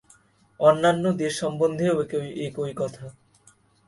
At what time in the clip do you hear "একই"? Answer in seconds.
2.43-2.73